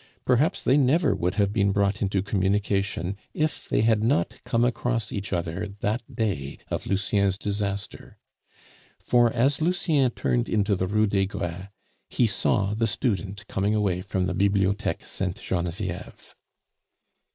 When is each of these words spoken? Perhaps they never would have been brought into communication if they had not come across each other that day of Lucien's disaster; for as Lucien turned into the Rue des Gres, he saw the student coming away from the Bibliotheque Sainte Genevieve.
Perhaps 0.25 0.63
they 0.63 0.77
never 0.77 1.13
would 1.13 1.35
have 1.35 1.53
been 1.53 1.71
brought 1.71 2.01
into 2.01 2.23
communication 2.23 3.15
if 3.35 3.69
they 3.69 3.81
had 3.81 4.01
not 4.03 4.39
come 4.45 4.65
across 4.65 5.11
each 5.11 5.31
other 5.31 5.75
that 5.81 6.01
day 6.15 6.57
of 6.69 6.87
Lucien's 6.87 7.37
disaster; 7.37 8.17
for 8.97 9.31
as 9.31 9.61
Lucien 9.61 10.09
turned 10.09 10.49
into 10.49 10.75
the 10.75 10.87
Rue 10.87 11.05
des 11.05 11.27
Gres, 11.27 11.67
he 12.09 12.25
saw 12.25 12.73
the 12.73 12.87
student 12.87 13.45
coming 13.45 13.75
away 13.75 14.01
from 14.01 14.25
the 14.25 14.33
Bibliotheque 14.33 15.05
Sainte 15.05 15.39
Genevieve. 15.39 16.33